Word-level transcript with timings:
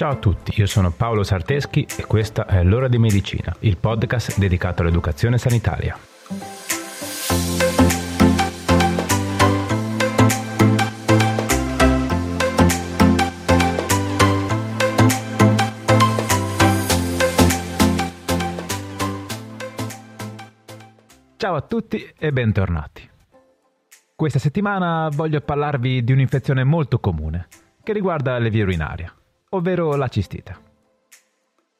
Ciao 0.00 0.12
a 0.12 0.16
tutti, 0.16 0.58
io 0.58 0.64
sono 0.64 0.90
Paolo 0.90 1.22
Sarteschi 1.22 1.86
e 1.98 2.06
questa 2.06 2.46
è 2.46 2.64
L'ora 2.64 2.88
di 2.88 2.96
medicina, 2.96 3.54
il 3.58 3.76
podcast 3.76 4.38
dedicato 4.38 4.80
all'educazione 4.80 5.36
sanitaria. 5.36 5.94
Ciao 21.36 21.54
a 21.54 21.60
tutti 21.60 22.10
e 22.18 22.32
bentornati. 22.32 23.06
Questa 24.16 24.38
settimana 24.38 25.10
voglio 25.12 25.42
parlarvi 25.42 26.02
di 26.02 26.12
un'infezione 26.12 26.64
molto 26.64 27.00
comune 27.00 27.48
che 27.82 27.92
riguarda 27.92 28.38
le 28.38 28.48
vie 28.48 28.62
urinarie 28.62 29.18
ovvero 29.50 29.94
la 29.96 30.08
cistite. 30.08 30.68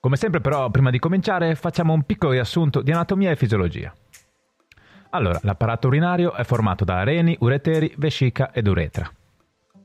Come 0.01 0.17
sempre 0.17 0.41
però, 0.41 0.71
prima 0.71 0.91
di 0.91 0.99
cominciare, 0.99 1.55
facciamo 1.55 1.93
un 1.93 2.05
piccolo 2.05 2.33
riassunto 2.33 2.81
di 2.81 2.91
anatomia 2.91 3.31
e 3.31 3.37
fisiologia. 3.37 3.93
Allora, 5.11 5.39
l'apparato 5.43 5.89
urinario 5.89 6.33
è 6.33 6.45
formato 6.45 6.85
da 6.85 7.03
reni, 7.03 7.37
ureteri, 7.41 7.93
vescica 7.97 8.53
ed 8.53 8.67
uretra. 8.67 9.11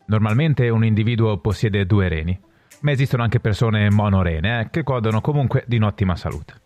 Normalmente 0.07 0.69
un 0.69 0.85
individuo 0.85 1.39
possiede 1.39 1.85
due 1.85 2.07
reni, 2.07 2.39
ma 2.81 2.91
esistono 2.91 3.23
anche 3.23 3.39
persone 3.39 3.89
monorene 3.89 4.61
eh, 4.61 4.69
che 4.69 4.83
godono 4.83 5.21
comunque 5.21 5.63
di 5.67 5.77
un'ottima 5.77 6.15
salute. 6.15 6.61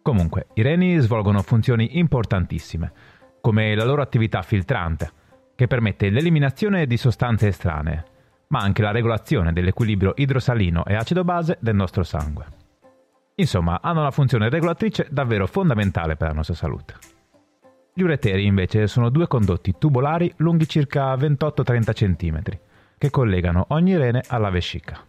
Comunque, 0.00 0.46
i 0.54 0.62
reni 0.62 0.98
svolgono 0.98 1.42
funzioni 1.42 1.98
importantissime, 1.98 2.92
come 3.40 3.74
la 3.74 3.84
loro 3.84 4.02
attività 4.02 4.42
filtrante, 4.42 5.12
che 5.54 5.66
permette 5.66 6.10
l'eliminazione 6.10 6.86
di 6.86 6.96
sostanze 6.96 7.48
estranee, 7.48 8.04
ma 8.52 8.60
anche 8.60 8.82
la 8.82 8.90
regolazione 8.90 9.52
dell'equilibrio 9.52 10.12
idrosalino 10.14 10.84
e 10.84 10.94
acido-base 10.94 11.56
del 11.58 11.74
nostro 11.74 12.02
sangue. 12.02 12.44
Insomma, 13.36 13.80
hanno 13.82 14.00
una 14.00 14.10
funzione 14.10 14.50
regolatrice 14.50 15.08
davvero 15.10 15.46
fondamentale 15.46 16.16
per 16.16 16.28
la 16.28 16.34
nostra 16.34 16.54
salute. 16.54 16.94
Gli 17.94 18.02
ureteri 18.02 18.44
invece 18.44 18.86
sono 18.86 19.08
due 19.08 19.26
condotti 19.26 19.74
tubolari 19.78 20.32
lunghi 20.36 20.68
circa 20.68 21.14
28-30 21.14 21.92
cm, 21.92 22.42
che 22.98 23.10
collegano 23.10 23.64
ogni 23.68 23.96
rene 23.96 24.22
alla 24.28 24.50
vescica. 24.50 25.00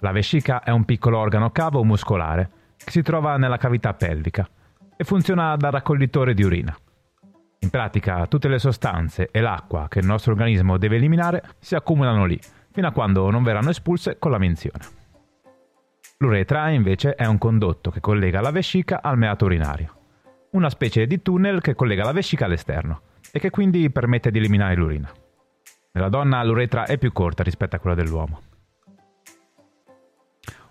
La 0.00 0.12
vescica 0.12 0.62
è 0.62 0.70
un 0.70 0.84
piccolo 0.84 1.18
organo 1.18 1.50
cavo 1.50 1.82
muscolare 1.82 2.50
che 2.76 2.90
si 2.90 3.02
trova 3.02 3.38
nella 3.38 3.56
cavità 3.56 3.94
pelvica 3.94 4.46
e 4.96 5.02
funziona 5.04 5.56
da 5.56 5.70
raccoglitore 5.70 6.34
di 6.34 6.42
urina. 6.42 6.76
In 7.60 7.70
pratica 7.70 8.26
tutte 8.26 8.48
le 8.48 8.58
sostanze 8.58 9.28
e 9.32 9.40
l'acqua 9.40 9.88
che 9.88 9.98
il 9.98 10.06
nostro 10.06 10.32
organismo 10.32 10.78
deve 10.78 10.96
eliminare 10.96 11.42
si 11.58 11.74
accumulano 11.74 12.24
lì, 12.24 12.38
fino 12.70 12.86
a 12.86 12.92
quando 12.92 13.30
non 13.30 13.42
verranno 13.42 13.70
espulse 13.70 14.18
con 14.18 14.30
la 14.30 14.38
menzione. 14.38 14.84
L'uretra 16.18 16.68
invece 16.70 17.14
è 17.14 17.26
un 17.26 17.38
condotto 17.38 17.90
che 17.90 18.00
collega 18.00 18.40
la 18.40 18.50
vescica 18.50 19.02
al 19.02 19.18
meato 19.18 19.44
urinario, 19.46 19.94
una 20.50 20.70
specie 20.70 21.06
di 21.06 21.20
tunnel 21.20 21.60
che 21.60 21.74
collega 21.74 22.04
la 22.04 22.12
vescica 22.12 22.44
all'esterno 22.44 23.02
e 23.32 23.38
che 23.38 23.50
quindi 23.50 23.90
permette 23.90 24.30
di 24.30 24.38
eliminare 24.38 24.74
l'urina. 24.74 25.12
Nella 25.92 26.08
donna 26.08 26.42
l'uretra 26.44 26.86
è 26.86 26.96
più 26.96 27.12
corta 27.12 27.42
rispetto 27.42 27.76
a 27.76 27.78
quella 27.80 27.96
dell'uomo. 27.96 28.42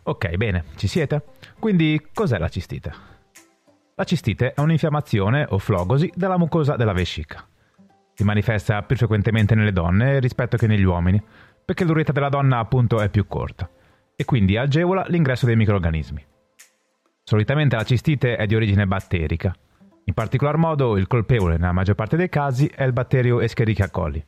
Ok, 0.04 0.36
bene, 0.36 0.64
ci 0.78 0.88
siete? 0.88 1.22
Quindi 1.60 2.08
cos'è 2.14 2.38
la 2.38 2.48
cistite? 2.48 3.17
La 4.00 4.04
cistite 4.04 4.54
è 4.54 4.62
un'infiammazione 4.62 5.48
o 5.50 5.58
flogosi 5.58 6.12
della 6.14 6.38
mucosa 6.38 6.76
della 6.76 6.94
vescica. 6.94 7.44
Si 8.14 8.24
manifesta 8.24 8.84
più 8.84 8.96
frequentemente 8.96 9.56
nelle 9.56 9.72
donne 9.72 10.20
rispetto 10.20 10.56
che 10.56 10.68
negli 10.68 10.84
uomini, 10.84 11.20
perché 11.66 11.84
l'uretra 11.84 12.14
della 12.14 12.30
donna 12.30 12.60
appunto 12.60 13.02
è 13.02 13.10
più 13.10 13.26
corta 13.26 13.68
e 14.16 14.24
quindi 14.24 14.56
agevola 14.56 15.04
l'ingresso 15.08 15.48
dei 15.48 15.56
microrganismi. 15.56 16.24
Solitamente 17.24 17.76
la 17.76 17.84
cistite 17.86 18.36
è 18.36 18.46
di 18.46 18.54
origine 18.54 18.86
batterica. 18.86 19.52
In 20.04 20.14
particolar 20.14 20.58
modo 20.58 20.96
il 20.96 21.08
colpevole 21.08 21.58
nella 21.58 21.72
maggior 21.72 21.96
parte 21.96 22.18
dei 22.18 22.30
casi 22.30 22.68
è 22.68 22.84
il 22.84 22.94
batterio 22.94 23.42
Escherichia 23.42 23.90
coli, 23.90 24.24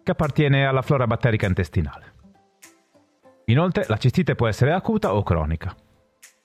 che 0.00 0.12
appartiene 0.12 0.64
alla 0.64 0.82
flora 0.82 1.08
batterica 1.08 1.48
intestinale. 1.48 2.12
Inoltre 3.46 3.84
la 3.88 3.96
cistite 3.96 4.36
può 4.36 4.46
essere 4.46 4.72
acuta 4.72 5.12
o 5.12 5.24
cronica. 5.24 5.74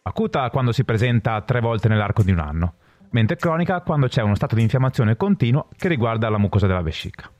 Acuta 0.05 0.49
quando 0.49 0.73
si 0.73 0.83
presenta 0.83 1.39
tre 1.43 1.61
volte 1.61 1.87
nell'arco 1.87 2.23
di 2.23 2.31
un 2.31 2.39
anno, 2.39 2.73
mentre 3.11 3.37
cronica 3.37 3.79
quando 3.79 4.07
c'è 4.07 4.21
uno 4.21 4.35
stato 4.35 4.53
di 4.53 4.61
infiammazione 4.61 5.15
continuo 5.15 5.69
che 5.77 5.87
riguarda 5.87 6.27
la 6.29 6.37
mucosa 6.37 6.67
della 6.67 6.81
vescica. 6.81 7.31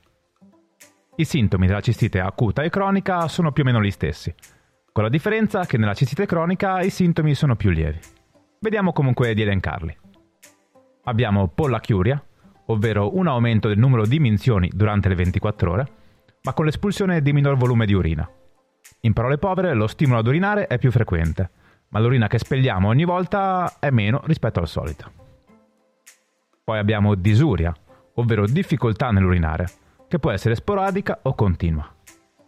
I 1.16 1.24
sintomi 1.26 1.66
della 1.66 1.82
cistite 1.82 2.20
acuta 2.20 2.62
e 2.62 2.70
cronica 2.70 3.28
sono 3.28 3.52
più 3.52 3.64
o 3.64 3.66
meno 3.66 3.82
gli 3.82 3.90
stessi, 3.90 4.34
con 4.92 5.02
la 5.02 5.10
differenza 5.10 5.66
che 5.66 5.76
nella 5.76 5.92
cistite 5.92 6.24
cronica 6.24 6.80
i 6.80 6.88
sintomi 6.88 7.34
sono 7.34 7.54
più 7.54 7.68
lievi. 7.68 8.00
Vediamo 8.60 8.94
comunque 8.94 9.34
di 9.34 9.42
elencarli. 9.42 9.98
Abbiamo 11.04 11.48
pollachiuria, 11.48 12.24
ovvero 12.66 13.14
un 13.14 13.26
aumento 13.26 13.68
del 13.68 13.78
numero 13.78 14.06
di 14.06 14.18
minzioni 14.18 14.70
durante 14.72 15.10
le 15.10 15.16
24 15.16 15.70
ore, 15.70 15.88
ma 16.40 16.54
con 16.54 16.64
l'espulsione 16.64 17.20
di 17.20 17.34
minor 17.34 17.58
volume 17.58 17.84
di 17.84 17.92
urina. 17.92 18.26
In 19.00 19.12
parole 19.12 19.36
povere, 19.36 19.74
lo 19.74 19.86
stimolo 19.86 20.20
ad 20.20 20.26
urinare 20.26 20.66
è 20.66 20.78
più 20.78 20.90
frequente, 20.90 21.50
ma 21.94 22.00
l'urina 22.00 22.26
che 22.26 22.36
espelliamo 22.36 22.88
ogni 22.88 23.04
volta 23.04 23.76
è 23.78 23.90
meno 23.90 24.20
rispetto 24.24 24.58
al 24.58 24.66
solito. 24.66 25.12
Poi 26.64 26.78
abbiamo 26.78 27.14
disuria, 27.14 27.72
ovvero 28.14 28.46
difficoltà 28.46 29.10
nell'urinare, 29.12 29.68
che 30.08 30.18
può 30.18 30.32
essere 30.32 30.56
sporadica 30.56 31.20
o 31.22 31.36
continua. 31.36 31.88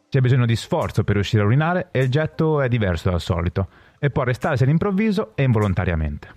C'è 0.08 0.20
bisogno 0.20 0.46
di 0.46 0.56
sforzo 0.56 1.04
per 1.04 1.14
riuscire 1.14 1.42
a 1.42 1.46
urinare 1.46 1.88
e 1.92 2.00
il 2.00 2.10
getto 2.10 2.60
è 2.60 2.68
diverso 2.68 3.08
dal 3.08 3.20
solito 3.20 3.68
e 4.00 4.10
può 4.10 4.22
arrestarsi 4.22 4.64
all'improvviso 4.64 5.36
e 5.36 5.44
involontariamente. 5.44 6.28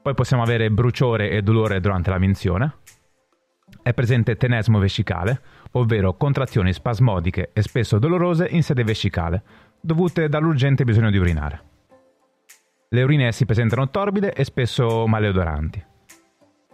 Poi 0.00 0.14
possiamo 0.14 0.44
avere 0.44 0.70
bruciore 0.70 1.30
e 1.30 1.42
dolore 1.42 1.80
durante 1.80 2.10
la 2.10 2.18
minzione. 2.18 2.76
È 3.82 3.92
presente 3.94 4.36
tenesmo 4.36 4.78
vescicale, 4.78 5.40
ovvero 5.72 6.14
contrazioni 6.14 6.72
spasmodiche 6.72 7.50
e 7.52 7.62
spesso 7.62 7.98
dolorose 7.98 8.46
in 8.48 8.62
sede 8.62 8.84
vescicale, 8.84 9.42
dovute 9.80 10.28
dall'urgente 10.28 10.84
bisogno 10.84 11.10
di 11.10 11.18
urinare. 11.18 11.69
Le 12.92 13.04
urine 13.04 13.30
si 13.30 13.46
presentano 13.46 13.88
torbide 13.88 14.32
e 14.32 14.42
spesso 14.42 15.06
maleodoranti. 15.06 15.80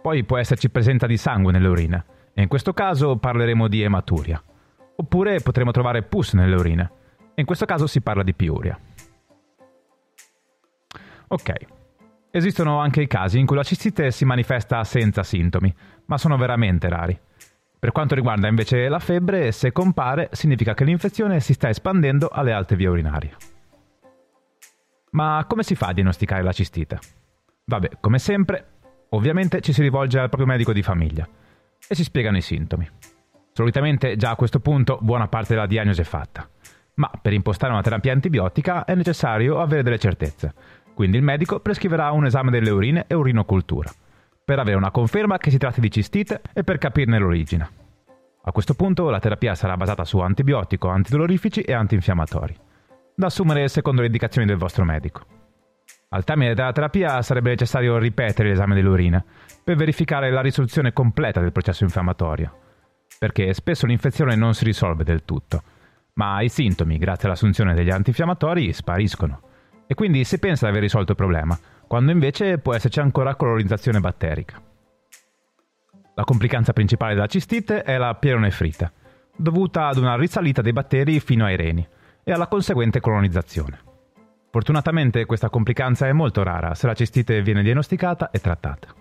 Poi 0.01 0.23
può 0.23 0.39
esserci 0.39 0.71
presenza 0.71 1.05
di 1.05 1.15
sangue 1.15 1.51
nelle 1.51 1.67
urine, 1.67 2.05
e 2.33 2.41
in 2.41 2.47
questo 2.47 2.73
caso 2.73 3.17
parleremo 3.17 3.67
di 3.67 3.83
ematuria. 3.83 4.41
Oppure 4.95 5.41
potremo 5.41 5.69
trovare 5.69 6.01
pus 6.01 6.33
nelle 6.33 6.55
urine, 6.55 6.91
e 7.35 7.41
in 7.41 7.45
questo 7.45 7.65
caso 7.65 7.85
si 7.85 8.01
parla 8.01 8.23
di 8.23 8.33
piuria. 8.33 8.79
Ok, 11.27 11.53
esistono 12.31 12.79
anche 12.79 13.03
i 13.03 13.07
casi 13.07 13.37
in 13.37 13.45
cui 13.45 13.55
la 13.55 13.61
cistite 13.61 14.09
si 14.09 14.25
manifesta 14.25 14.83
senza 14.85 15.21
sintomi, 15.21 15.71
ma 16.05 16.17
sono 16.17 16.35
veramente 16.35 16.89
rari. 16.89 17.19
Per 17.77 17.91
quanto 17.91 18.15
riguarda 18.15 18.47
invece 18.47 18.89
la 18.89 18.97
febbre, 18.97 19.51
se 19.51 19.71
compare 19.71 20.29
significa 20.31 20.73
che 20.73 20.83
l'infezione 20.83 21.39
si 21.41 21.53
sta 21.53 21.69
espandendo 21.69 22.27
alle 22.27 22.53
alte 22.53 22.75
vie 22.75 22.87
urinarie. 22.87 23.56
Ma 25.11 25.45
come 25.47 25.63
si 25.63 25.75
fa 25.75 25.87
a 25.87 25.93
diagnosticare 25.93 26.43
la 26.43 26.51
cistite? 26.51 26.99
Vabbè, 27.65 27.97
come 27.99 28.19
sempre, 28.19 28.65
ovviamente 29.09 29.61
ci 29.61 29.73
si 29.73 29.81
rivolge 29.81 30.19
al 30.19 30.27
proprio 30.27 30.47
medico 30.47 30.73
di 30.73 30.81
famiglia 30.81 31.27
e 31.87 31.95
si 31.95 32.03
spiegano 32.03 32.37
i 32.37 32.41
sintomi. 32.41 32.87
Solitamente 33.53 34.15
già 34.17 34.31
a 34.31 34.35
questo 34.35 34.59
punto 34.59 34.99
buona 35.01 35.27
parte 35.27 35.53
della 35.53 35.65
diagnosi 35.65 36.01
è 36.01 36.03
fatta, 36.03 36.47
ma 36.95 37.09
per 37.21 37.33
impostare 37.33 37.73
una 37.73 37.81
terapia 37.81 38.11
antibiotica 38.11 38.85
è 38.85 38.95
necessario 38.95 39.59
avere 39.59 39.83
delle 39.83 39.97
certezze, 39.97 40.53
quindi 40.93 41.17
il 41.17 41.23
medico 41.23 41.59
prescriverà 41.59 42.11
un 42.11 42.25
esame 42.25 42.51
delle 42.51 42.69
urine 42.69 43.05
e 43.07 43.15
urinocultura, 43.15 43.91
per 44.43 44.59
avere 44.59 44.77
una 44.77 44.91
conferma 44.91 45.37
che 45.37 45.49
si 45.49 45.57
tratti 45.57 45.81
di 45.81 45.89
cistite 45.91 46.41
e 46.53 46.63
per 46.63 46.77
capirne 46.77 47.17
l'origine. 47.17 47.69
A 48.43 48.51
questo 48.51 48.75
punto 48.75 49.09
la 49.09 49.19
terapia 49.19 49.55
sarà 49.55 49.75
basata 49.75 50.05
su 50.05 50.19
antibiotico, 50.19 50.89
antidolorifici 50.89 51.61
e 51.61 51.73
antinfiammatori 51.73 52.55
da 53.19 53.25
assumere 53.25 53.67
secondo 53.67 54.01
le 54.01 54.07
indicazioni 54.07 54.45
del 54.45 54.57
vostro 54.57 54.85
medico. 54.85 55.25
Al 56.09 56.23
termine 56.23 56.53
della 56.53 56.71
terapia 56.71 57.19
sarebbe 57.23 57.49
necessario 57.49 57.97
ripetere 57.97 58.49
l'esame 58.49 58.75
dell'urina 58.75 59.25
per 59.63 59.75
verificare 59.75 60.29
la 60.29 60.41
risoluzione 60.41 60.93
completa 60.93 61.41
del 61.41 61.51
processo 61.51 61.83
infiammatorio, 61.83 62.55
perché 63.17 63.55
spesso 63.55 63.87
l'infezione 63.87 64.35
non 64.35 64.53
si 64.53 64.65
risolve 64.65 65.03
del 65.03 65.25
tutto, 65.25 65.63
ma 66.13 66.41
i 66.41 66.49
sintomi, 66.49 66.99
grazie 66.99 67.27
all'assunzione 67.27 67.73
degli 67.73 67.89
antinfiammatori, 67.89 68.71
spariscono 68.71 69.41
e 69.87 69.95
quindi 69.95 70.23
si 70.23 70.37
pensa 70.37 70.65
di 70.65 70.71
aver 70.71 70.83
risolto 70.83 71.13
il 71.13 71.17
problema, 71.17 71.57
quando 71.87 72.11
invece 72.11 72.59
può 72.59 72.75
esserci 72.75 72.99
ancora 72.99 73.35
colonizzazione 73.35 73.99
batterica. 73.99 74.61
La 76.13 76.23
complicanza 76.23 76.71
principale 76.71 77.15
della 77.15 77.25
cistite 77.25 77.81
è 77.81 77.97
la 77.97 78.13
pielonefrite, 78.13 78.91
dovuta 79.35 79.87
ad 79.87 79.97
una 79.97 80.15
risalita 80.15 80.61
dei 80.61 80.73
batteri 80.73 81.19
fino 81.19 81.45
ai 81.45 81.55
reni, 81.55 81.87
e 82.27 82.33
alla 82.33 82.47
conseguente 82.47 82.99
colonizzazione. 82.99 83.79
Fortunatamente 84.51 85.25
questa 85.25 85.49
complicanza 85.49 86.07
è 86.07 86.11
molto 86.11 86.43
rara 86.43 86.73
se 86.73 86.85
la 86.85 86.93
cistite 86.93 87.41
viene 87.41 87.63
diagnosticata 87.63 88.31
e 88.31 88.39
trattata. 88.39 88.93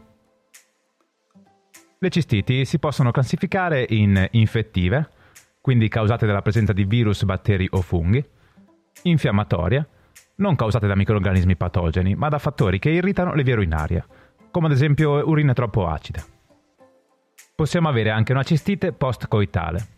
Le 1.99 2.09
cistiti 2.09 2.65
si 2.65 2.79
possono 2.79 3.11
classificare 3.11 3.85
in 3.89 4.29
infettive, 4.31 5.09
quindi 5.61 5.89
causate 5.89 6.25
dalla 6.25 6.41
presenza 6.41 6.73
di 6.73 6.85
virus, 6.85 7.25
batteri 7.25 7.67
o 7.69 7.81
funghi, 7.81 8.25
infiammatoria, 9.03 9.85
non 10.37 10.55
causate 10.55 10.87
da 10.87 10.95
microrganismi 10.95 11.57
patogeni, 11.57 12.15
ma 12.15 12.29
da 12.29 12.39
fattori 12.39 12.79
che 12.79 12.91
irritano 12.91 13.35
le 13.35 13.43
vie 13.43 13.55
urinarie, 13.55 14.05
come 14.53 14.67
ad 14.67 14.73
esempio 14.73 15.29
urina 15.29 15.53
troppo 15.53 15.89
acida. 15.89 16.23
Possiamo 17.57 17.89
avere 17.89 18.11
anche 18.11 18.33
una 18.33 18.45
cistite 18.45 18.93
post-coitale, 18.93 19.96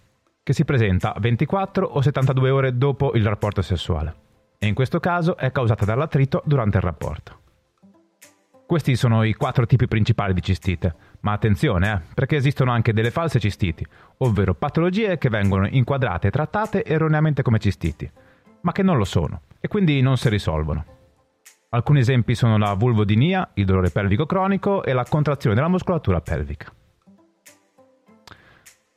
che 0.48 0.54
si 0.54 0.64
presenta 0.64 1.14
24 1.18 1.84
o 1.84 2.00
72 2.00 2.48
ore 2.48 2.78
dopo 2.78 3.12
il 3.12 3.26
rapporto 3.26 3.60
sessuale, 3.60 4.14
e 4.56 4.66
in 4.66 4.72
questo 4.72 4.98
caso 4.98 5.36
è 5.36 5.52
causata 5.52 5.84
dall'attrito 5.84 6.40
durante 6.46 6.78
il 6.78 6.84
rapporto. 6.84 7.40
Questi 8.64 8.96
sono 8.96 9.24
i 9.24 9.34
quattro 9.34 9.66
tipi 9.66 9.86
principali 9.86 10.32
di 10.32 10.40
cistite, 10.40 10.94
ma 11.20 11.32
attenzione, 11.32 11.92
eh, 11.92 12.14
perché 12.14 12.36
esistono 12.36 12.72
anche 12.72 12.94
delle 12.94 13.10
false 13.10 13.38
cistiti, 13.38 13.84
ovvero 14.18 14.54
patologie 14.54 15.18
che 15.18 15.28
vengono 15.28 15.68
inquadrate 15.68 16.28
e 16.28 16.30
trattate 16.30 16.82
erroneamente 16.82 17.42
come 17.42 17.58
cistiti, 17.58 18.10
ma 18.62 18.72
che 18.72 18.82
non 18.82 18.96
lo 18.96 19.04
sono, 19.04 19.42
e 19.60 19.68
quindi 19.68 20.00
non 20.00 20.16
si 20.16 20.30
risolvono. 20.30 20.82
Alcuni 21.68 21.98
esempi 21.98 22.34
sono 22.34 22.56
la 22.56 22.72
vulvodinia, 22.72 23.50
il 23.52 23.66
dolore 23.66 23.90
pelvico 23.90 24.24
cronico 24.24 24.82
e 24.82 24.94
la 24.94 25.04
contrazione 25.04 25.54
della 25.54 25.68
muscolatura 25.68 26.22
pelvica. 26.22 26.72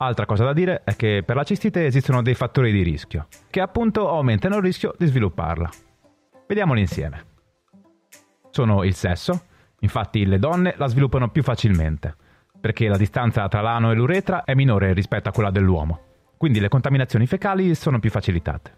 Altra 0.04 0.26
cosa 0.26 0.44
da 0.44 0.52
dire 0.52 0.82
è 0.84 0.96
che 0.96 1.22
per 1.24 1.36
la 1.36 1.44
cistite 1.44 1.86
esistono 1.86 2.22
dei 2.22 2.34
fattori 2.34 2.72
di 2.72 2.82
rischio, 2.82 3.28
che 3.50 3.60
appunto 3.60 4.08
aumentano 4.08 4.56
il 4.56 4.62
rischio 4.62 4.94
di 4.98 5.06
svilupparla. 5.06 5.70
Vediamoli 6.46 6.80
insieme. 6.80 7.24
Sono 8.50 8.84
il 8.84 8.94
sesso, 8.94 9.44
Infatti 9.82 10.24
le 10.26 10.38
donne 10.38 10.74
la 10.76 10.86
sviluppano 10.86 11.28
più 11.28 11.42
facilmente, 11.42 12.14
perché 12.60 12.86
la 12.88 12.96
distanza 12.96 13.46
tra 13.48 13.60
l'ano 13.60 13.90
e 13.90 13.94
l'uretra 13.94 14.44
è 14.44 14.54
minore 14.54 14.92
rispetto 14.92 15.28
a 15.28 15.32
quella 15.32 15.50
dell'uomo, 15.50 16.00
quindi 16.36 16.60
le 16.60 16.68
contaminazioni 16.68 17.26
fecali 17.26 17.74
sono 17.74 17.98
più 17.98 18.10
facilitate. 18.10 18.76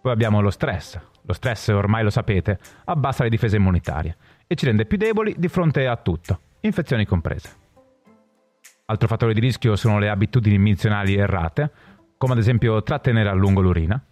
Poi 0.00 0.12
abbiamo 0.12 0.40
lo 0.40 0.50
stress. 0.50 0.98
Lo 1.22 1.32
stress, 1.34 1.68
ormai 1.68 2.02
lo 2.02 2.10
sapete, 2.10 2.58
abbassa 2.84 3.24
le 3.24 3.28
difese 3.28 3.56
immunitarie 3.56 4.16
e 4.46 4.54
ci 4.54 4.64
rende 4.64 4.86
più 4.86 4.96
deboli 4.96 5.34
di 5.36 5.48
fronte 5.48 5.86
a 5.86 5.96
tutto, 5.96 6.40
infezioni 6.60 7.04
comprese. 7.04 7.59
Altro 8.90 9.06
fattore 9.06 9.34
di 9.34 9.40
rischio 9.40 9.76
sono 9.76 9.98
le 9.98 10.08
abitudini 10.08 10.58
mizionali 10.58 11.14
errate, 11.14 11.70
come 12.18 12.32
ad 12.32 12.38
esempio 12.38 12.82
trattenere 12.82 13.28
a 13.28 13.34
lungo 13.34 13.60
l'urina. 13.60 14.02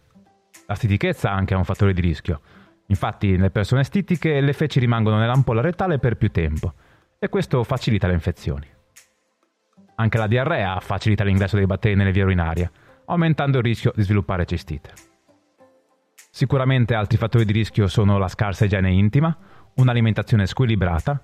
La 0.67 0.75
stitichezza 0.75 1.31
anche 1.31 1.55
è 1.55 1.57
un 1.57 1.65
fattore 1.65 1.93
di 1.93 2.01
rischio, 2.01 2.41
Infatti 2.89 3.33
nelle 3.33 3.51
persone 3.51 3.85
stitiche 3.85 4.41
le 4.41 4.53
feci 4.53 4.81
rimangono 4.81 5.19
nell'ampolla 5.19 5.61
rettale 5.61 5.99
per 5.99 6.17
più 6.17 6.31
tempo 6.31 6.73
e 7.19 7.29
questo 7.29 7.63
facilita 7.65 8.07
le 8.07 8.15
infezioni. 8.15 8.67
Anche 9.97 10.19
la 10.19 10.27
diarrea 10.27 10.79
facilita 10.81 11.25
l'ingresso 11.25 11.57
dei 11.57 11.67
batteri 11.67 11.97
nelle 11.97 12.13
vie 12.13 12.23
urinarie, 12.23 12.71
aumentando 13.07 13.59
il 13.59 13.65
rischio 13.65 13.93
di 13.95 14.03
sviluppare 14.03 14.47
cistite. 14.47 14.93
Sicuramente 16.31 16.95
altri 16.95 17.19
fattori 17.19 17.45
di 17.45 17.53
rischio 17.53 17.89
sono 17.89 18.17
la 18.17 18.29
scarsa 18.29 18.65
igiene 18.65 18.91
intima, 18.91 19.37
un'alimentazione 19.75 20.47
squilibrata, 20.47 21.23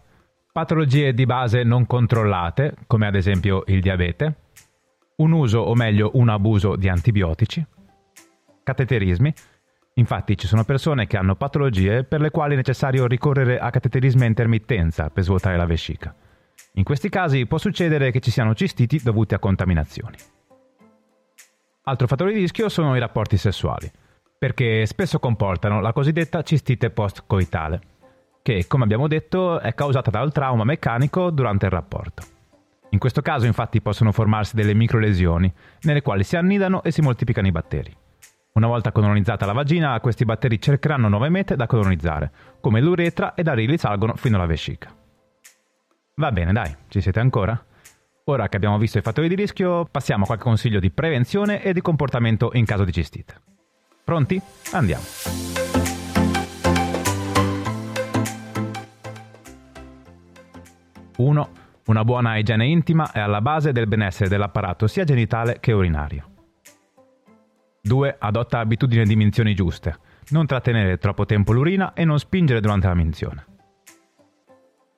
patologie 0.55 1.13
di 1.15 1.27
base 1.27 1.65
non 1.65 1.85
controllate, 1.85 2.77
come 2.87 3.09
ad 3.09 3.17
esempio 3.17 3.65
il 3.67 3.81
diabete, 3.81 4.35
un 5.17 5.33
uso 5.33 5.59
o 5.59 5.75
meglio 5.75 6.13
un 6.15 6.29
abuso 6.29 6.77
di 6.77 6.89
antibiotici, 6.89 7.67
cateterismi, 8.63 9.35
Infatti 9.97 10.37
ci 10.37 10.49
sono 10.49 10.65
persone 10.65 11.07
che 11.07 11.17
hanno 11.17 11.37
patologie 11.37 12.03
per 12.03 12.21
le 12.21 12.31
quali 12.31 12.55
è 12.55 12.57
necessario 12.57 13.07
ricorrere 13.07 13.61
a 13.61 13.71
cateterismo 13.71 14.25
a 14.25 14.27
intermittenza 14.27 15.09
per 15.09 15.23
svuotare 15.23 15.57
la 15.57 15.67
vescica. 15.67 16.13
In 16.73 16.83
questi 16.83 17.09
casi 17.09 17.47
può 17.47 17.59
succedere 17.59 18.11
che 18.11 18.19
ci 18.19 18.33
siano 18.33 18.55
cistiti 18.55 19.01
dovuti 19.01 19.35
a 19.35 19.39
contaminazioni. 19.39 20.17
Altro 21.85 22.09
fattore 22.09 22.33
di 22.33 22.41
rischio 22.41 22.69
sono 22.69 22.97
i 22.97 22.99
rapporti 22.99 23.37
sessuali, 23.37 23.89
perché 24.37 24.85
spesso 24.85 25.21
comportano 25.21 25.81
la 25.81 25.93
cosiddetta 25.93 26.43
cistite 26.43 26.91
post-coitale, 26.91 27.81
che, 28.45 28.67
come 28.67 28.85
abbiamo 28.85 29.09
detto, 29.09 29.59
è 29.59 29.73
causata 29.73 30.11
dal 30.11 30.31
trauma 30.31 30.65
meccanico 30.65 31.31
durante 31.31 31.65
il 31.65 31.73
rapporto. 31.73 32.23
In 32.91 32.99
questo 32.99 33.23
caso 33.23 33.47
infatti 33.47 33.81
possono 33.81 34.13
formarsi 34.13 34.55
delle 34.55 34.75
microlesioni, 34.75 35.51
nelle 35.85 36.03
quali 36.03 36.25
si 36.25 36.37
annidano 36.37 36.83
e 36.83 36.91
si 36.91 37.01
moltiplicano 37.01 37.47
i 37.47 37.53
batteri. 37.53 37.97
Una 38.53 38.67
volta 38.67 38.93
colonizzata 38.93 39.47
la 39.47 39.55
vagina, 39.55 39.99
questi 39.99 40.27
batteri 40.27 40.61
cercheranno 40.61 41.09
nuove 41.09 41.31
mete 41.31 41.57
da 41.57 41.67
colonizzare, 41.67 42.31
come 42.61 42.83
l'uretra, 42.83 43.33
e 43.33 43.43
da 43.43 43.55
lì 43.55 43.65
risalgono 43.65 44.15
fino 44.15 44.37
alla 44.37 44.45
vescica. 44.45 44.95
Va 46.17 46.31
bene, 46.31 46.53
dai, 46.53 46.77
ci 46.89 47.01
siete 47.01 47.21
ancora? 47.21 47.59
Ora 48.25 48.49
che 48.49 48.57
abbiamo 48.57 48.77
visto 48.77 48.99
i 48.99 49.03
fattori 49.03 49.29
di 49.29 49.37
rischio, 49.37 49.89
passiamo 49.91 50.25
a 50.25 50.27
qualche 50.27 50.45
consiglio 50.45 50.81
di 50.81 50.91
prevenzione 50.91 51.63
e 51.63 51.73
di 51.73 51.81
comportamento 51.81 52.51
in 52.53 52.67
caso 52.67 52.85
di 52.85 52.93
cistite. 52.93 53.41
Pronti? 54.05 54.39
Andiamo. 54.73 55.64
Uno, 61.25 61.49
Una 61.87 62.05
buona 62.05 62.37
igiene 62.37 62.67
intima 62.67 63.11
è 63.11 63.21
alla 63.21 63.41
base 63.41 63.73
del 63.73 63.87
benessere 63.87 64.29
dell'apparato 64.29 64.87
sia 64.87 65.05
genitale 65.05 65.59
che 65.61 65.73
urinario. 65.73 66.31
2. 67.83 68.17
Adotta 68.19 68.59
abitudini 68.59 69.03
e 69.03 69.07
dimensioni 69.07 69.55
giuste. 69.55 69.99
Non 70.31 70.47
trattenere 70.47 70.99
troppo 70.99 71.27
tempo 71.27 71.53
l'urina 71.53 71.93
e 71.95 72.05
non 72.05 72.19
spingere 72.19 72.61
durante 72.61 72.87
la 72.89 72.95
minzione. 72.95 73.45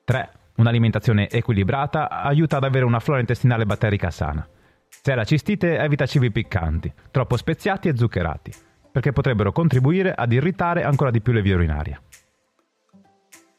3. 0.03 0.29
Un'alimentazione 0.55 1.29
equilibrata 1.29 2.09
aiuta 2.09 2.57
ad 2.57 2.63
avere 2.63 2.85
una 2.85 2.99
flora 2.99 3.19
intestinale 3.19 3.65
batterica 3.65 4.09
sana. 4.09 4.47
Se 4.87 5.11
hai 5.11 5.17
la 5.17 5.25
cistite, 5.25 5.77
evita 5.77 6.05
cibi 6.05 6.31
piccanti, 6.31 6.91
troppo 7.11 7.37
speziati 7.37 7.89
e 7.89 7.97
zuccherati, 7.97 8.53
perché 8.91 9.11
potrebbero 9.13 9.51
contribuire 9.51 10.13
ad 10.13 10.31
irritare 10.31 10.83
ancora 10.83 11.11
di 11.11 11.21
più 11.21 11.31
le 11.33 11.41
vie 11.41 11.55
urinarie. 11.55 12.01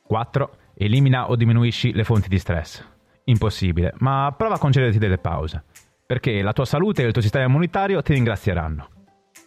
4. 0.06 0.50
Elimina 0.80 1.28
o 1.28 1.34
diminuisci 1.34 1.92
le 1.92 2.04
fonti 2.04 2.28
di 2.28 2.38
stress. 2.38 2.86
Impossibile, 3.25 3.94
ma 3.98 4.32
prova 4.36 4.54
a 4.54 4.58
concederti 4.58 4.98
delle 4.98 5.19
pause, 5.19 5.64
perché 6.06 6.40
la 6.40 6.52
tua 6.52 6.64
salute 6.64 7.02
e 7.02 7.06
il 7.06 7.12
tuo 7.12 7.20
sistema 7.20 7.46
immunitario 7.46 8.00
ti 8.00 8.12
ringrazieranno. 8.12 8.88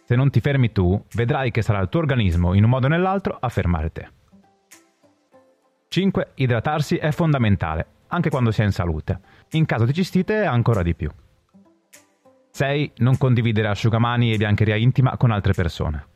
Se 0.04 0.14
non 0.14 0.28
ti 0.28 0.40
fermi 0.40 0.72
tu, 0.72 1.02
vedrai 1.14 1.50
che 1.50 1.62
sarà 1.62 1.80
il 1.80 1.88
tuo 1.88 2.00
organismo, 2.00 2.52
in 2.52 2.64
un 2.64 2.70
modo 2.70 2.84
o 2.84 2.90
nell'altro, 2.90 3.38
a 3.40 3.48
fermare 3.48 3.90
te. 3.90 4.10
5. 5.88 6.32
Idratarsi 6.34 6.96
è 6.96 7.10
fondamentale, 7.12 7.86
anche 8.08 8.28
quando 8.28 8.50
si 8.50 8.60
è 8.60 8.64
in 8.64 8.72
salute. 8.72 9.18
In 9.52 9.64
caso 9.64 9.86
di 9.86 9.94
cistite 9.94 10.44
ancora 10.44 10.82
di 10.82 10.94
più. 10.94 11.10
6. 12.50 12.92
Non 12.96 13.16
condividere 13.16 13.68
asciugamani 13.68 14.34
e 14.34 14.36
biancheria 14.36 14.76
intima 14.76 15.16
con 15.16 15.30
altre 15.30 15.54
persone. 15.54 16.08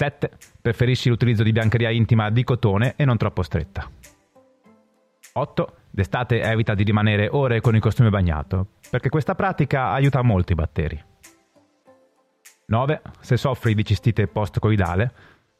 7. 0.00 0.30
Preferisci 0.62 1.10
l'utilizzo 1.10 1.42
di 1.42 1.52
biancheria 1.52 1.90
intima 1.90 2.30
di 2.30 2.42
cotone 2.42 2.94
e 2.96 3.04
non 3.04 3.18
troppo 3.18 3.42
stretta. 3.42 3.86
8. 5.34 5.74
D'estate 5.90 6.40
evita 6.40 6.74
di 6.74 6.84
rimanere 6.84 7.28
ore 7.30 7.60
con 7.60 7.74
il 7.74 7.82
costume 7.82 8.08
bagnato, 8.08 8.68
perché 8.88 9.10
questa 9.10 9.34
pratica 9.34 9.90
aiuta 9.90 10.22
molto 10.22 10.52
i 10.52 10.54
batteri. 10.54 11.04
9. 12.64 13.02
Se 13.20 13.36
soffri 13.36 13.74
di 13.74 13.84
cistite 13.84 14.26
post-coidale, 14.26 15.12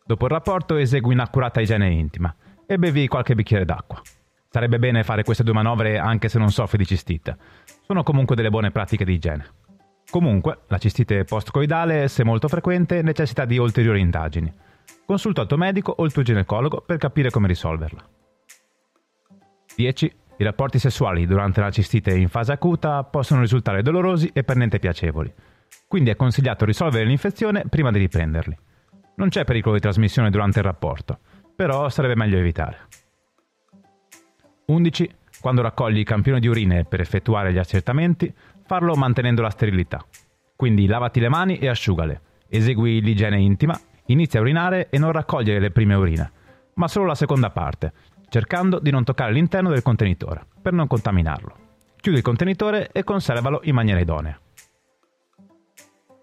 dopo 0.06 0.24
il 0.24 0.30
rapporto 0.30 0.76
esegui 0.76 1.12
un'accurata 1.12 1.60
igiene 1.60 1.90
intima 1.90 2.34
e 2.64 2.78
bevi 2.78 3.08
qualche 3.08 3.34
bicchiere 3.34 3.66
d'acqua. 3.66 4.00
Sarebbe 4.48 4.78
bene 4.78 5.04
fare 5.04 5.22
queste 5.22 5.44
due 5.44 5.52
manovre 5.52 5.98
anche 5.98 6.30
se 6.30 6.38
non 6.38 6.50
soffri 6.50 6.78
di 6.78 6.86
cistite. 6.86 7.36
Sono 7.82 8.02
comunque 8.02 8.36
delle 8.36 8.48
buone 8.48 8.70
pratiche 8.70 9.04
di 9.04 9.12
igiene. 9.12 9.59
Comunque, 10.10 10.60
la 10.66 10.78
cistite 10.78 11.24
post-coidale, 11.24 12.08
se 12.08 12.24
molto 12.24 12.48
frequente, 12.48 13.02
necessita 13.02 13.44
di 13.44 13.58
ulteriori 13.58 14.00
indagini. 14.00 14.52
Consulta 15.06 15.42
il 15.42 15.46
tuo 15.46 15.56
medico 15.56 15.92
o 15.96 16.04
il 16.04 16.12
tuo 16.12 16.22
ginecologo 16.22 16.82
per 16.84 16.98
capire 16.98 17.30
come 17.30 17.46
risolverla. 17.46 18.08
10. 19.76 20.14
I 20.38 20.44
rapporti 20.44 20.78
sessuali 20.78 21.26
durante 21.26 21.60
la 21.60 21.70
cistite 21.70 22.14
in 22.14 22.28
fase 22.28 22.52
acuta 22.52 23.04
possono 23.04 23.40
risultare 23.40 23.82
dolorosi 23.82 24.30
e 24.32 24.42
per 24.42 24.56
niente 24.56 24.78
piacevoli 24.78 25.32
quindi 25.86 26.10
è 26.10 26.16
consigliato 26.16 26.64
risolvere 26.64 27.04
l'infezione 27.04 27.64
prima 27.68 27.90
di 27.90 27.98
riprenderli. 27.98 28.56
Non 29.16 29.28
c'è 29.28 29.44
pericolo 29.44 29.74
di 29.74 29.80
trasmissione 29.80 30.30
durante 30.30 30.60
il 30.60 30.64
rapporto, 30.64 31.18
però 31.54 31.88
sarebbe 31.88 32.14
meglio 32.14 32.38
evitare. 32.38 32.86
11. 34.66 35.16
Quando 35.40 35.62
raccogli 35.62 35.98
i 35.98 36.04
campioni 36.04 36.38
di 36.38 36.48
urine 36.48 36.84
per 36.84 37.00
effettuare 37.00 37.52
gli 37.52 37.58
accertamenti, 37.58 38.32
farlo 38.66 38.94
mantenendo 38.94 39.40
la 39.40 39.50
sterilità. 39.50 40.04
Quindi 40.54 40.86
lavati 40.86 41.18
le 41.18 41.30
mani 41.30 41.58
e 41.58 41.68
asciugale, 41.68 42.20
esegui 42.48 43.00
l'igiene 43.00 43.40
intima, 43.40 43.78
inizia 44.06 44.38
a 44.38 44.42
urinare 44.42 44.88
e 44.90 44.98
non 44.98 45.12
raccogliere 45.12 45.58
le 45.58 45.70
prime 45.70 45.94
urine, 45.94 46.30
ma 46.74 46.88
solo 46.88 47.06
la 47.06 47.14
seconda 47.14 47.48
parte, 47.48 47.92
cercando 48.28 48.78
di 48.78 48.90
non 48.90 49.02
toccare 49.02 49.32
l'interno 49.32 49.70
del 49.70 49.82
contenitore, 49.82 50.44
per 50.60 50.74
non 50.74 50.86
contaminarlo. 50.86 51.68
Chiudi 51.96 52.18
il 52.18 52.24
contenitore 52.24 52.90
e 52.92 53.02
conservalo 53.02 53.60
in 53.64 53.74
maniera 53.74 54.00
idonea. 54.00 54.38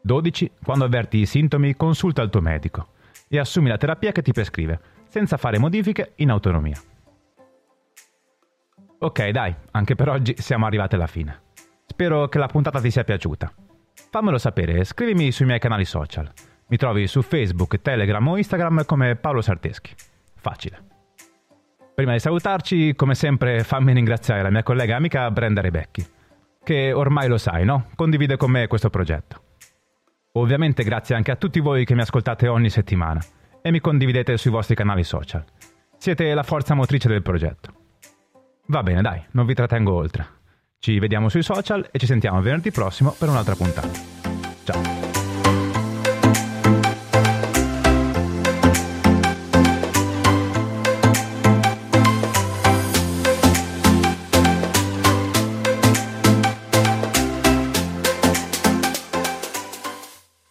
12. 0.01 0.51
Quando 0.63 0.85
avverti 0.85 1.17
i 1.17 1.25
sintomi, 1.25 1.75
consulta 1.75 2.21
il 2.21 2.29
tuo 2.29 2.41
medico 2.41 2.89
e 3.27 3.39
assumi 3.39 3.67
la 3.67 3.77
terapia 3.77 4.11
che 4.11 4.21
ti 4.21 4.31
prescrive, 4.31 4.79
senza 5.09 5.37
fare 5.37 5.57
modifiche 5.57 6.13
in 6.17 6.29
autonomia. 6.29 6.79
Ok, 8.99 9.29
dai, 9.29 9.55
anche 9.71 9.93
per 9.93 10.09
oggi 10.09 10.33
siamo 10.37 10.65
arrivati 10.65 10.95
alla 10.95 11.05
fine. 11.05 11.41
Spero 11.85 12.27
che 12.27 12.39
la 12.39 12.47
puntata 12.47 12.81
ti 12.81 12.89
sia 12.89 13.03
piaciuta. 13.03 13.51
Fammelo 14.09 14.39
sapere, 14.39 14.83
scrivimi 14.85 15.31
sui 15.31 15.45
miei 15.45 15.59
canali 15.59 15.85
social. 15.85 16.31
Mi 16.69 16.77
trovi 16.77 17.05
su 17.05 17.21
Facebook, 17.21 17.79
Telegram 17.81 18.27
o 18.27 18.37
Instagram 18.37 18.85
come 18.85 19.15
Paolo 19.15 19.41
Sarteschi. 19.41 19.93
Facile. 20.35 20.83
Prima 21.93 22.13
di 22.13 22.19
salutarci, 22.19 22.95
come 22.95 23.13
sempre, 23.13 23.63
fammi 23.63 23.93
ringraziare 23.93 24.41
la 24.41 24.49
mia 24.49 24.63
collega 24.63 24.93
e 24.93 24.97
amica 24.97 25.29
Brenda 25.29 25.61
Rebecchi, 25.61 26.05
che 26.63 26.91
ormai 26.91 27.27
lo 27.27 27.37
sai, 27.37 27.65
no? 27.65 27.89
Condivide 27.95 28.35
con 28.35 28.49
me 28.49 28.65
questo 28.65 28.89
progetto. 28.89 29.43
Ovviamente 30.33 30.83
grazie 30.83 31.15
anche 31.15 31.31
a 31.31 31.35
tutti 31.35 31.59
voi 31.59 31.85
che 31.85 31.93
mi 31.93 32.01
ascoltate 32.01 32.47
ogni 32.47 32.69
settimana 32.69 33.23
e 33.61 33.71
mi 33.71 33.79
condividete 33.79 34.37
sui 34.37 34.51
vostri 34.51 34.75
canali 34.75 35.03
social. 35.03 35.43
Siete 35.97 36.33
la 36.33 36.43
forza 36.43 36.73
motrice 36.73 37.07
del 37.07 37.21
progetto. 37.21 37.85
Va 38.67 38.83
bene, 38.83 39.01
dai, 39.01 39.23
non 39.31 39.45
vi 39.45 39.53
trattengo 39.53 39.93
oltre. 39.93 40.27
Ci 40.79 40.99
vediamo 40.99 41.29
sui 41.29 41.41
social 41.41 41.87
e 41.91 41.99
ci 41.99 42.05
sentiamo 42.05 42.41
venerdì 42.41 42.71
prossimo 42.71 43.15
per 43.17 43.29
un'altra 43.29 43.55
puntata. 43.55 43.89
Ciao. 44.63 44.96